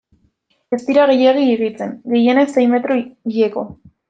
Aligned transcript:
Ez 0.77 0.79
dira 0.87 1.03
gehiegi 1.11 1.43
higitzen, 1.49 1.93
gehienez 2.15 2.47
sei 2.57 2.65
metro 2.73 2.99
hileko. 3.03 3.69